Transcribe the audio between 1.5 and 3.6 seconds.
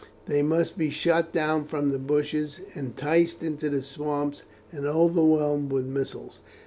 from the bushes, enticed